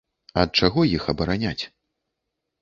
Ад 0.43 0.49
чаго 0.61 0.85
іх 0.95 1.03
абараняць? 1.13 1.59